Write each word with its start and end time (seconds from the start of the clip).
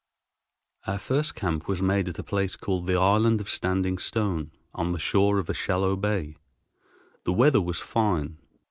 Our 0.87 0.97
first 0.97 1.35
camp 1.35 1.67
was 1.67 1.79
made 1.79 2.07
at 2.07 2.17
a 2.17 2.23
place 2.23 2.55
called 2.55 2.87
the 2.87 2.95
Island 2.99 3.39
of 3.39 3.45
the 3.45 3.51
Standing 3.51 3.99
Stone, 3.99 4.49
on 4.73 4.93
the 4.93 4.97
shore 4.99 5.37
of 5.37 5.47
a 5.47 5.53
shallow 5.53 5.95
bay. 5.95 6.37
The 7.23 7.33
weather 7.33 7.61
was 7.61 7.79
fine. 7.79 8.39